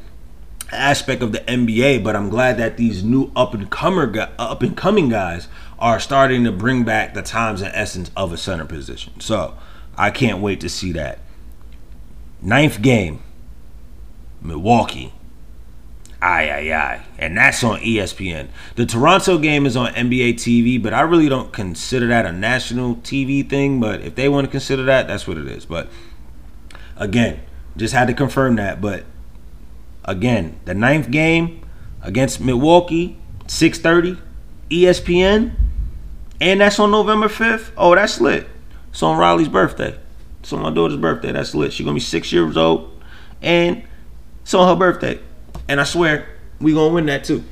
[0.71, 4.63] aspect of the NBA, but I'm glad that these new up and comer uh, up
[4.63, 8.65] and coming guys are starting to bring back the times and essence of a center
[8.65, 9.21] position.
[9.21, 9.57] So,
[9.97, 11.21] I can't wait to see that.
[12.41, 13.23] Ninth game,
[14.41, 15.13] Milwaukee.
[16.25, 17.03] Aye, aye, aye.
[17.19, 18.49] And that's on ESPN.
[18.77, 22.97] The Toronto game is on NBA TV, but I really don't consider that a national
[22.97, 23.79] TV thing.
[23.79, 25.67] But if they want to consider that, that's what it is.
[25.67, 25.91] But
[26.97, 27.43] again,
[27.77, 28.81] just had to confirm that.
[28.81, 29.05] But
[30.07, 31.61] again, the ninth game
[32.01, 34.19] against Milwaukee, 6:30,
[34.71, 35.55] ESPN,
[36.41, 37.71] and that's on November 5th.
[37.77, 38.49] Oh, that's lit.
[38.89, 39.99] It's on Riley's birthday.
[40.41, 41.33] It's on my daughter's birthday.
[41.33, 41.75] That's lit.
[41.75, 42.99] She's gonna be six years old,
[43.43, 43.83] and
[44.41, 45.21] it's on her birthday.
[45.69, 46.29] And I swear,
[46.61, 47.45] we gonna win that too.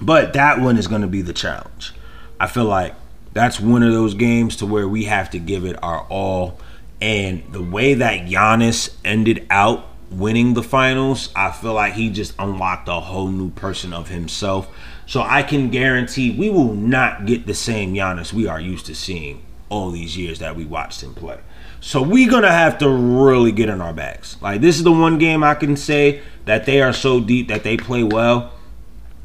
[0.00, 1.92] But that one is gonna be the challenge.
[2.38, 2.94] I feel like
[3.32, 6.58] that's one of those games to where we have to give it our all.
[7.00, 12.34] And the way that Giannis ended out winning the finals, I feel like he just
[12.38, 14.68] unlocked a whole new person of himself.
[15.06, 18.94] So I can guarantee we will not get the same Giannis we are used to
[18.94, 21.38] seeing all these years that we watched him play.
[21.80, 24.36] So we're gonna have to really get in our bags.
[24.40, 27.64] Like this is the one game I can say that they are so deep that
[27.64, 28.52] they play well.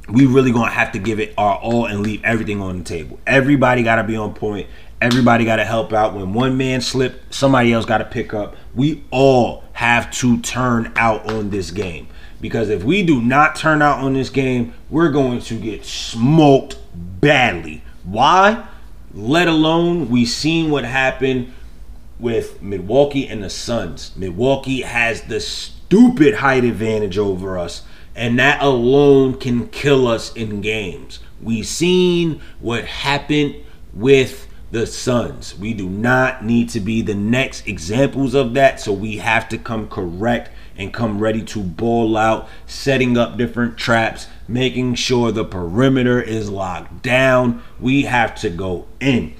[0.07, 3.19] We really gonna have to give it our all and leave everything on the table.
[3.27, 4.67] Everybody gotta be on point.
[5.01, 6.15] Everybody gotta help out.
[6.15, 8.55] When one man slip, somebody else gotta pick up.
[8.73, 12.07] We all have to turn out on this game.
[12.39, 16.77] Because if we do not turn out on this game, we're going to get smoked
[16.93, 17.81] badly.
[18.03, 18.67] Why?
[19.13, 21.53] Let alone we seen what happened
[22.19, 24.11] with Milwaukee and the Suns.
[24.15, 27.83] Milwaukee has the stupid height advantage over us,
[28.15, 31.19] and that alone can kill us in games.
[31.41, 33.55] We've seen what happened
[33.93, 35.57] with the Suns.
[35.57, 39.57] We do not need to be the next examples of that, so we have to
[39.57, 45.45] come correct and come ready to ball out, setting up different traps, making sure the
[45.45, 47.63] perimeter is locked down.
[47.79, 49.35] We have to go in.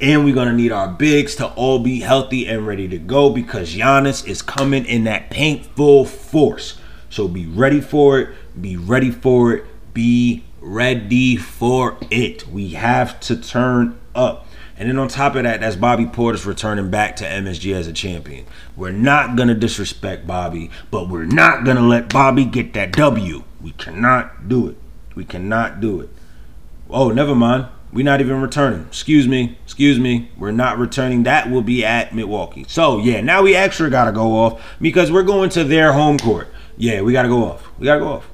[0.00, 3.30] And we're going to need our bigs to all be healthy and ready to go
[3.30, 6.78] because Giannis is coming in that paint full force.
[7.10, 8.28] So be ready for it.
[8.60, 9.64] Be ready for it.
[9.94, 12.48] Be ready for it.
[12.48, 14.48] We have to turn up.
[14.76, 17.92] And then on top of that, that's Bobby Portis returning back to MSG as a
[17.92, 18.44] champion.
[18.74, 22.90] We're not going to disrespect Bobby, but we're not going to let Bobby get that
[22.92, 23.44] W.
[23.60, 24.76] We cannot do it.
[25.14, 26.10] We cannot do it.
[26.90, 27.66] Oh, never mind.
[27.94, 28.86] We're not even returning.
[28.88, 29.56] Excuse me.
[29.62, 30.28] Excuse me.
[30.36, 31.22] We're not returning.
[31.22, 32.64] That will be at Milwaukee.
[32.66, 36.18] So, yeah, now we extra got to go off because we're going to their home
[36.18, 36.48] court.
[36.76, 37.70] Yeah, we got to go off.
[37.78, 38.28] We got to go off.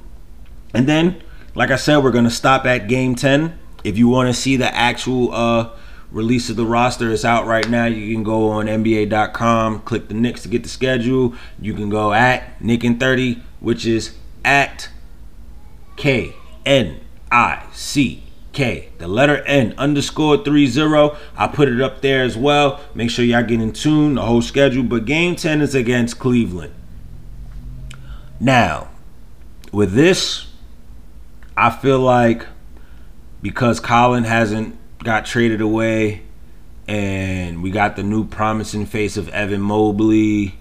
[0.73, 1.23] And then,
[1.55, 3.59] like I said, we're going to stop at game 10.
[3.85, 5.77] If you want to see the actual uh,
[6.11, 7.85] release of the roster, it's out right now.
[7.85, 11.35] You can go on NBA.com, click the Knicks to get the schedule.
[11.61, 14.89] You can go at Knick and 30, which is at
[15.97, 21.17] K N I C K, the letter N underscore three zero.
[21.37, 22.81] I put it up there as well.
[22.95, 24.83] Make sure y'all get in tune, the whole schedule.
[24.83, 26.75] But game 10 is against Cleveland.
[28.41, 28.89] Now,
[29.73, 30.49] with this,
[31.57, 32.47] I feel like
[33.43, 36.23] because Collin hasn't got traded away
[36.89, 40.57] and we got the new promising face of Evan Mobley.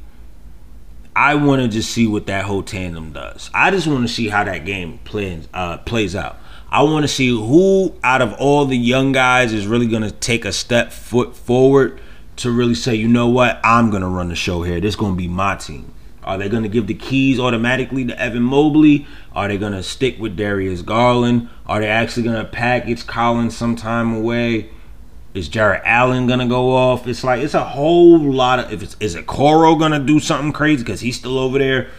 [1.15, 3.49] I want to just see what that whole tandem does.
[3.53, 6.37] I just want to see how that game plays uh, plays out.
[6.71, 10.11] I want to see who out of all the young guys is really going to
[10.11, 11.99] take a step foot forward
[12.37, 14.79] to really say, you know what, I'm going to run the show here.
[14.79, 15.93] This is going to be my team.
[16.23, 19.07] Are they going to give the keys automatically to Evan Mobley?
[19.33, 21.49] Are they going to stick with Darius Garland?
[21.65, 24.69] Are they actually going to package Collin Sexton away?
[25.33, 27.07] Is Jarrett Allen gonna go off?
[27.07, 28.73] It's like it's a whole lot of.
[28.73, 31.89] If it's is it Coro gonna do something crazy because he's still over there?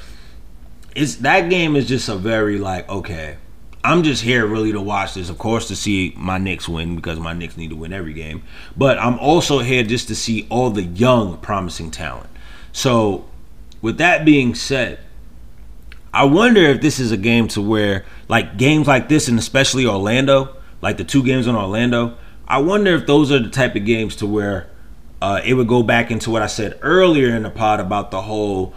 [0.96, 3.36] It's that game is just a very like okay.
[3.82, 7.18] I'm just here really to watch this, of course, to see my Knicks win because
[7.18, 8.42] my Knicks need to win every game.
[8.76, 12.28] But I'm also here just to see all the young, promising talent.
[12.72, 13.26] So,
[13.80, 15.00] with that being said,
[16.12, 19.86] I wonder if this is a game to where, like games like this, and especially
[19.86, 23.86] Orlando, like the two games in Orlando, I wonder if those are the type of
[23.86, 24.68] games to where
[25.22, 28.22] uh, it would go back into what I said earlier in the pod about the
[28.22, 28.74] whole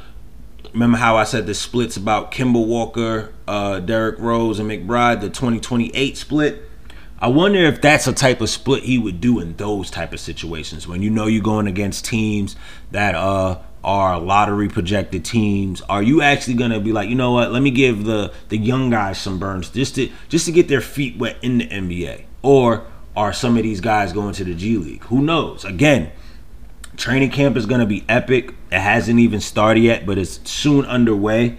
[0.72, 5.30] remember how I said the splits about Kemba Walker, uh, Derrick Rose, and McBride, the
[5.30, 6.70] 2028 split.
[7.20, 10.20] I wonder if that's a type of split he would do in those type of
[10.20, 12.56] situations when you know you're going against teams
[12.92, 15.82] that uh are lottery projected teams?
[15.84, 17.52] Are you actually gonna be like, you know what?
[17.52, 20.82] Let me give the the young guys some burns just to just to get their
[20.82, 22.86] feet wet in the NBA, or
[23.16, 25.04] are some of these guys going to the G League?
[25.06, 25.66] Who knows?
[25.66, 26.12] Again,
[26.98, 28.54] training camp is gonna be epic.
[28.72, 31.58] It hasn't even started yet, but it's soon underway.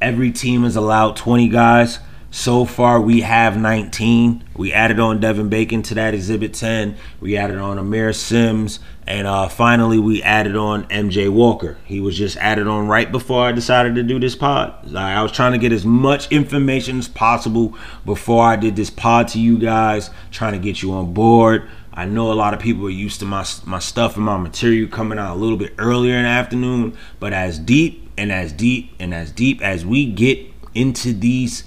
[0.00, 1.98] Every team is allowed 20 guys.
[2.34, 4.42] So far, we have 19.
[4.56, 6.96] We added on Devin Bacon to that Exhibit 10.
[7.20, 8.80] We added on Aamir Simms.
[9.06, 11.78] And uh, finally, we added on MJ Walker.
[11.84, 14.96] He was just added on right before I decided to do this pod.
[14.96, 19.28] I was trying to get as much information as possible before I did this pod
[19.28, 21.70] to you guys, trying to get you on board.
[21.96, 24.88] I know a lot of people are used to my my stuff and my material
[24.88, 28.92] coming out a little bit earlier in the afternoon, but as deep and as deep
[28.98, 30.40] and as deep as we get
[30.74, 31.62] into these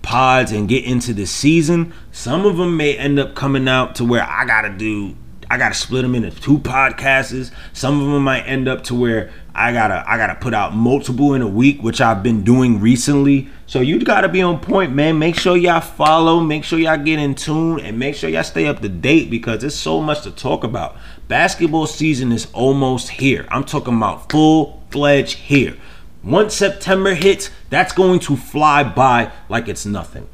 [0.00, 4.04] pods and get into the season, some of them may end up coming out to
[4.04, 5.14] where I gotta do
[5.50, 7.52] I gotta split them into two podcasts.
[7.74, 11.32] Some of them might end up to where I gotta I gotta put out multiple
[11.32, 13.48] in a week, which I've been doing recently.
[13.64, 15.18] So you gotta be on point, man.
[15.18, 18.66] Make sure y'all follow, make sure y'all get in tune, and make sure y'all stay
[18.66, 20.98] up to date because there's so much to talk about.
[21.26, 23.46] Basketball season is almost here.
[23.48, 25.74] I'm talking about full fledged here.
[26.22, 30.28] Once September hits, that's going to fly by like it's nothing.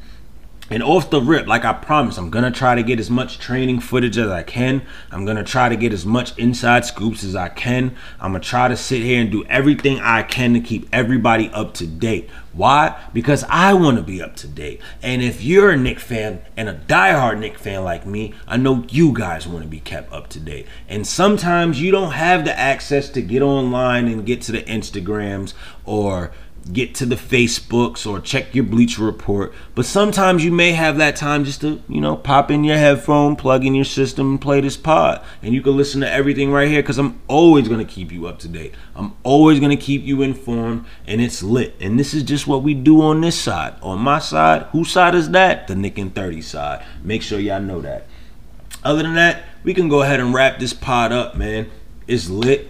[0.73, 3.81] And off the rip, like I promised, I'm gonna try to get as much training
[3.81, 4.81] footage as I can.
[5.11, 7.95] I'm gonna try to get as much inside scoops as I can.
[8.19, 11.75] I'm gonna try to sit here and do everything I can to keep everybody up
[11.75, 12.31] to date.
[12.55, 12.99] Why?
[13.13, 14.81] Because I wanna be up to date.
[15.03, 18.87] And if you're a Knick fan and a diehard Knick fan like me, I know
[18.89, 20.67] you guys wanna be kept up to date.
[20.89, 25.53] And sometimes you don't have the access to get online and get to the Instagrams
[25.85, 26.33] or
[26.71, 29.53] get to the Facebooks or check your Bleacher Report.
[29.75, 33.37] But sometimes you may have that time just to, you know, pop in your headphone,
[33.37, 35.25] plug in your system, and play this pod.
[35.43, 38.27] And you can listen to everything right here because I'm always going to keep you
[38.27, 38.75] up to date.
[38.95, 41.75] I'm always going to keep you informed, and it's lit.
[41.81, 43.75] And this is just what we do on this side.
[43.83, 45.67] On my side, whose side is that?
[45.67, 46.85] The Knick and 30 side.
[47.03, 48.07] Make sure y'all know that.
[48.85, 51.71] Other than that, we can go ahead and wrap this pod up, man.
[52.07, 52.69] It's lit.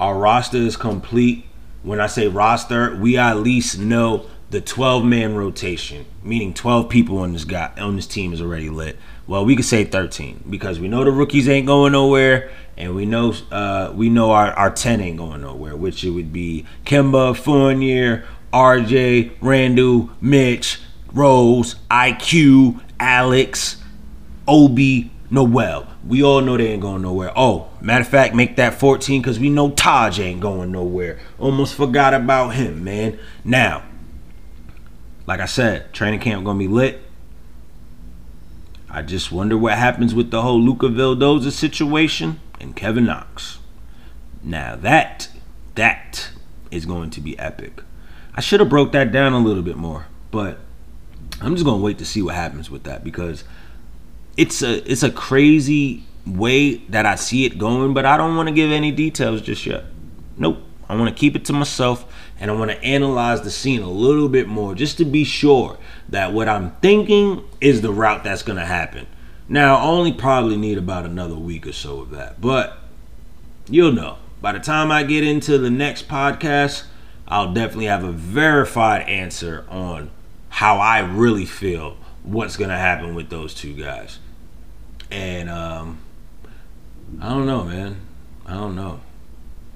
[0.00, 1.47] Our roster is complete
[1.88, 7.18] when I say roster, we at least know the 12 man rotation, meaning 12 people
[7.18, 8.98] on this guy on this team is already lit.
[9.26, 13.06] Well, we could say 13 because we know the rookies ain't going nowhere, and we
[13.06, 17.34] know uh, we know our, our 10 ain't going nowhere, which it would be Kemba,
[17.34, 20.80] Fournier, RJ, Randle, Mitch,
[21.12, 23.82] Rose, IQ, Alex,
[24.46, 25.86] Obi, Noel.
[26.06, 27.32] We all know they ain't going nowhere.
[27.34, 31.18] Oh, matter of fact, make that 14 because we know Taj ain't going nowhere.
[31.38, 33.18] Almost forgot about him, man.
[33.44, 33.84] Now,
[35.26, 37.02] like I said, training camp gonna be lit.
[38.90, 43.58] I just wonder what happens with the whole Luca Vildoza situation and Kevin Knox.
[44.42, 45.28] Now that
[45.74, 46.30] that
[46.70, 47.82] is going to be epic.
[48.34, 50.58] I should have broke that down a little bit more, but
[51.40, 53.44] I'm just gonna wait to see what happens with that because
[54.36, 56.04] it's a it's a crazy
[56.36, 59.66] way that I see it going, but I don't want to give any details just
[59.66, 59.84] yet.
[60.36, 60.58] Nope.
[60.88, 62.10] I want to keep it to myself
[62.40, 65.78] and I want to analyze the scene a little bit more just to be sure
[66.08, 69.06] that what I'm thinking is the route that's going to happen.
[69.48, 72.78] Now, I only probably need about another week or so of that, but
[73.68, 74.18] you'll know.
[74.40, 76.84] By the time I get into the next podcast,
[77.26, 80.10] I'll definitely have a verified answer on
[80.48, 84.18] how I really feel what's going to happen with those two guys.
[85.10, 85.98] And um,
[87.20, 88.00] I don't know, man.
[88.46, 89.00] I don't know.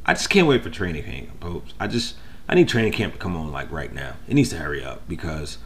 [0.04, 1.74] I just can't wait for training camp, popes.
[1.78, 2.16] I just
[2.48, 4.14] I need training camp to come on like right now.
[4.28, 5.58] It needs to hurry up because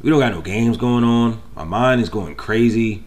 [0.00, 1.40] we don't got no games going on.
[1.54, 3.04] My mind is going crazy.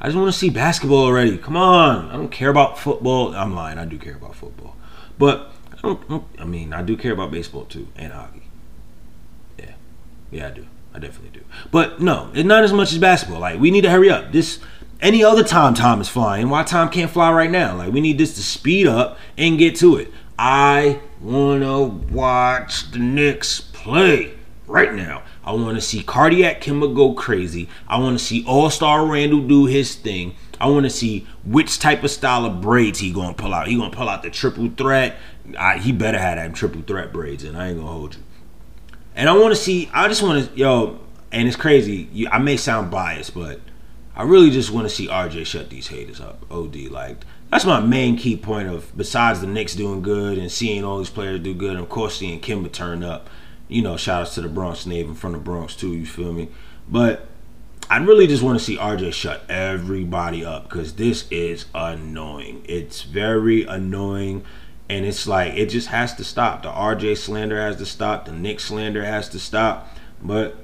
[0.00, 1.38] I just want to see basketball already.
[1.38, 2.08] Come on.
[2.08, 3.34] I don't care about football.
[3.34, 3.78] I'm lying.
[3.78, 4.74] I do care about football.
[5.18, 8.42] But I don't I mean, I do care about baseball too and hockey.
[9.58, 9.74] Yeah.
[10.30, 10.66] Yeah, I do.
[10.94, 11.44] I definitely do.
[11.70, 13.40] But no, it's not as much as basketball.
[13.40, 14.32] Like we need to hurry up.
[14.32, 14.58] This
[15.02, 16.48] any other time time is flying.
[16.48, 17.76] Why time can't fly right now?
[17.76, 20.10] Like we need this to speed up and get to it.
[20.38, 24.34] I wanna watch the Knicks play
[24.66, 25.22] right now.
[25.44, 27.68] I want to see Cardiac Kemba go crazy.
[27.88, 30.34] I want to see All Star Randle do his thing.
[30.60, 33.66] I want to see which type of style of braids he gonna pull out.
[33.66, 35.16] He gonna pull out the triple threat.
[35.58, 38.22] I, he better have that triple threat braids, and I ain't gonna hold you.
[39.16, 39.90] And I want to see.
[39.92, 41.00] I just want to yo.
[41.32, 42.28] And it's crazy.
[42.30, 43.58] I may sound biased, but
[44.14, 46.44] I really just want to see RJ shut these haters up.
[46.50, 50.84] OD, like that's my main key point of besides the Knicks doing good and seeing
[50.84, 53.28] all these players do good, and of course seeing Kemba turn up.
[53.68, 55.94] You know, shout outs to the Bronx Navy from the Bronx too.
[55.94, 56.48] You feel me?
[56.88, 57.26] But
[57.88, 62.64] I really just want to see RJ shut everybody up because this is annoying.
[62.66, 64.44] It's very annoying,
[64.88, 66.62] And it's like it just has to stop.
[66.62, 68.26] The RJ slander has to stop.
[68.26, 69.88] The Knick slander has to stop.
[70.22, 70.56] But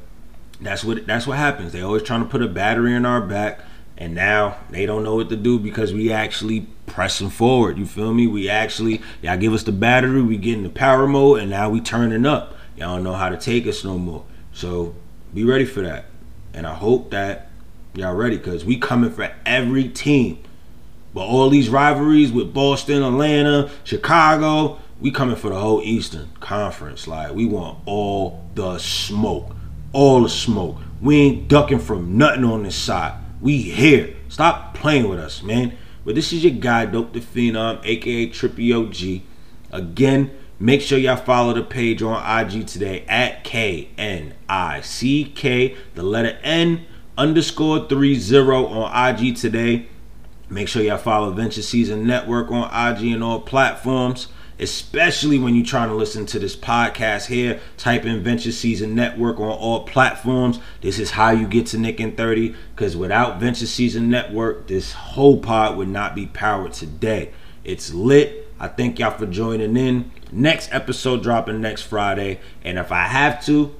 [0.60, 1.72] that's what that's what happens.
[1.72, 3.60] They always trying to put a battery in our back,
[3.96, 7.78] and now they don't know what to do because we actually pressing forward.
[7.78, 8.26] You feel me?
[8.26, 11.70] We actually y'all give us the battery, we get in the power mode, and now
[11.70, 12.54] we turning up.
[12.76, 14.24] Y'all don't know how to take us no more.
[14.52, 14.94] So
[15.34, 16.06] be ready for that.
[16.54, 17.50] And I hope that
[17.94, 20.42] y'all ready because we coming for every team.
[21.14, 27.06] But all these rivalries with Boston, Atlanta, Chicago, we coming for the whole Eastern Conference.
[27.06, 29.54] Like we want all the smoke.
[29.92, 30.76] All the smoke.
[31.00, 33.14] We ain't ducking from nothing on this side.
[33.40, 34.14] We here.
[34.28, 35.76] Stop playing with us, man.
[36.04, 39.22] But this is your guy, Dope the Phenom, aka Trippy OG.
[39.70, 45.24] Again, make sure y'all follow the page on IG today at K N I C
[45.24, 46.86] K, the letter N
[47.16, 49.88] underscore three zero on IG today.
[50.48, 54.28] Make sure y'all follow Venture Season Network on IG and all platforms,
[54.58, 57.60] especially when you're trying to listen to this podcast here.
[57.76, 60.58] Type in Venture Season Network on all platforms.
[60.80, 64.92] This is how you get to Knick and 30, because without Venture Season Network, this
[64.92, 67.32] whole pod would not be powered today.
[67.64, 68.46] It's lit.
[68.60, 70.10] I thank y'all for joining in.
[70.32, 72.40] Next episode dropping next Friday.
[72.64, 73.74] And if I have to,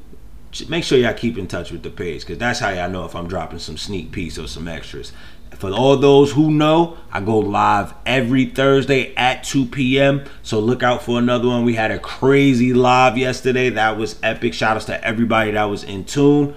[0.69, 3.15] make sure y'all keep in touch with the page because that's how y'all know if
[3.15, 5.13] I'm dropping some sneak peeks or some extras.
[5.59, 10.25] For all those who know, I go live every Thursday at 2 p.m.
[10.45, 11.65] So look out for another one.
[11.65, 13.69] We had a crazy live yesterday.
[13.71, 14.55] That was epic.
[14.55, 16.55] Shout outs to everybody that was in tune.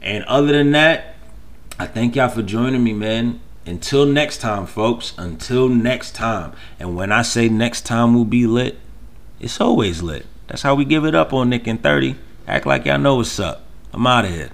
[0.00, 1.14] And other than that,
[1.78, 3.40] I thank y'all for joining me, man.
[3.64, 5.14] Until next time, folks.
[5.16, 6.52] Until next time.
[6.80, 8.76] And when I say next time will be lit,
[9.38, 10.26] it's always lit.
[10.48, 12.16] That's how we give it up on Knick and 30.
[12.48, 13.64] Act like y'all know what's up.
[13.92, 14.50] I'm out of here.